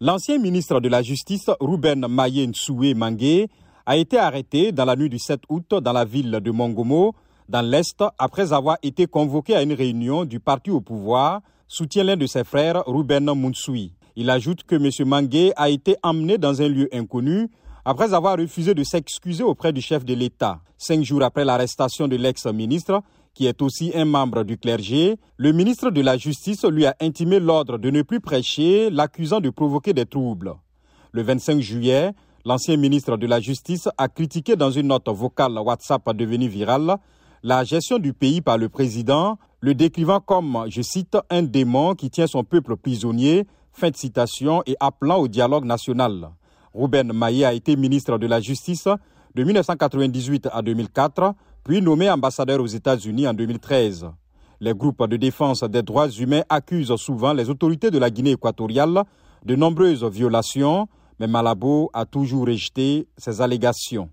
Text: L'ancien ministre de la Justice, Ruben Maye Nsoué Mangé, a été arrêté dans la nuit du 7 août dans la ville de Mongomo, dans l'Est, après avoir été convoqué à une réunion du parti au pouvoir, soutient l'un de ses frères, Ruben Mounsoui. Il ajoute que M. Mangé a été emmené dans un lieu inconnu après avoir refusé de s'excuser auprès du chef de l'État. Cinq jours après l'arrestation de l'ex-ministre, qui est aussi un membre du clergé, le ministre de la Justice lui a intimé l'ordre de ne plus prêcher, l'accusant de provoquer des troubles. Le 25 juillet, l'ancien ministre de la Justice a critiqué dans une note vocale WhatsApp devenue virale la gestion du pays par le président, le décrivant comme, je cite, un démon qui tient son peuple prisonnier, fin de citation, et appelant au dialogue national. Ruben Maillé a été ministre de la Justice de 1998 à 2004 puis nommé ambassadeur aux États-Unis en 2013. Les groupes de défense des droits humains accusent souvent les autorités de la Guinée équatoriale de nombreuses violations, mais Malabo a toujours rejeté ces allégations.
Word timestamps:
L'ancien 0.00 0.38
ministre 0.38 0.78
de 0.78 0.88
la 0.88 1.02
Justice, 1.02 1.50
Ruben 1.58 2.06
Maye 2.08 2.46
Nsoué 2.46 2.94
Mangé, 2.94 3.48
a 3.84 3.96
été 3.96 4.16
arrêté 4.16 4.70
dans 4.70 4.84
la 4.84 4.94
nuit 4.94 5.08
du 5.08 5.18
7 5.18 5.40
août 5.48 5.74
dans 5.74 5.92
la 5.92 6.04
ville 6.04 6.30
de 6.30 6.50
Mongomo, 6.52 7.16
dans 7.48 7.68
l'Est, 7.68 8.04
après 8.16 8.52
avoir 8.52 8.76
été 8.84 9.08
convoqué 9.08 9.56
à 9.56 9.62
une 9.62 9.72
réunion 9.72 10.24
du 10.24 10.38
parti 10.38 10.70
au 10.70 10.80
pouvoir, 10.80 11.40
soutient 11.66 12.04
l'un 12.04 12.16
de 12.16 12.26
ses 12.26 12.44
frères, 12.44 12.84
Ruben 12.86 13.24
Mounsoui. 13.24 13.92
Il 14.14 14.30
ajoute 14.30 14.62
que 14.62 14.76
M. 14.76 15.08
Mangé 15.08 15.52
a 15.56 15.68
été 15.68 15.96
emmené 16.04 16.38
dans 16.38 16.62
un 16.62 16.68
lieu 16.68 16.88
inconnu 16.92 17.48
après 17.84 18.14
avoir 18.14 18.38
refusé 18.38 18.74
de 18.74 18.84
s'excuser 18.84 19.42
auprès 19.42 19.72
du 19.72 19.80
chef 19.80 20.04
de 20.04 20.14
l'État. 20.14 20.60
Cinq 20.76 21.02
jours 21.02 21.24
après 21.24 21.44
l'arrestation 21.44 22.06
de 22.06 22.14
l'ex-ministre, 22.14 23.02
qui 23.38 23.46
est 23.46 23.62
aussi 23.62 23.92
un 23.94 24.04
membre 24.04 24.42
du 24.42 24.58
clergé, 24.58 25.16
le 25.36 25.52
ministre 25.52 25.90
de 25.92 26.00
la 26.00 26.16
Justice 26.16 26.64
lui 26.64 26.86
a 26.86 26.96
intimé 27.00 27.38
l'ordre 27.38 27.78
de 27.78 27.88
ne 27.88 28.02
plus 28.02 28.18
prêcher, 28.18 28.90
l'accusant 28.90 29.38
de 29.40 29.48
provoquer 29.48 29.92
des 29.92 30.06
troubles. 30.06 30.54
Le 31.12 31.22
25 31.22 31.60
juillet, 31.60 32.10
l'ancien 32.44 32.76
ministre 32.76 33.16
de 33.16 33.28
la 33.28 33.38
Justice 33.38 33.88
a 33.96 34.08
critiqué 34.08 34.56
dans 34.56 34.72
une 34.72 34.88
note 34.88 35.08
vocale 35.08 35.56
WhatsApp 35.56 36.16
devenue 36.16 36.48
virale 36.48 36.96
la 37.44 37.62
gestion 37.62 38.00
du 38.00 38.12
pays 38.12 38.40
par 38.40 38.58
le 38.58 38.68
président, 38.68 39.38
le 39.60 39.72
décrivant 39.72 40.18
comme, 40.18 40.64
je 40.68 40.82
cite, 40.82 41.16
un 41.30 41.44
démon 41.44 41.94
qui 41.94 42.10
tient 42.10 42.26
son 42.26 42.42
peuple 42.42 42.76
prisonnier, 42.76 43.46
fin 43.72 43.90
de 43.90 43.96
citation, 43.96 44.64
et 44.66 44.74
appelant 44.80 45.18
au 45.18 45.28
dialogue 45.28 45.64
national. 45.64 46.30
Ruben 46.74 47.12
Maillé 47.12 47.44
a 47.44 47.52
été 47.52 47.76
ministre 47.76 48.18
de 48.18 48.26
la 48.26 48.40
Justice 48.40 48.88
de 49.36 49.44
1998 49.44 50.48
à 50.50 50.60
2004 50.60 51.34
puis 51.64 51.82
nommé 51.82 52.10
ambassadeur 52.10 52.60
aux 52.60 52.66
États-Unis 52.66 53.28
en 53.28 53.34
2013. 53.34 54.08
Les 54.60 54.74
groupes 54.74 55.06
de 55.06 55.16
défense 55.16 55.62
des 55.62 55.82
droits 55.82 56.10
humains 56.10 56.42
accusent 56.48 56.96
souvent 56.96 57.32
les 57.32 57.48
autorités 57.48 57.90
de 57.90 57.98
la 57.98 58.10
Guinée 58.10 58.32
équatoriale 58.32 59.04
de 59.44 59.54
nombreuses 59.54 60.04
violations, 60.04 60.88
mais 61.20 61.26
Malabo 61.26 61.90
a 61.92 62.04
toujours 62.04 62.46
rejeté 62.46 63.06
ces 63.16 63.40
allégations. 63.40 64.10